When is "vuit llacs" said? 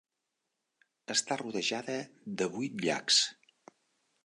2.55-3.23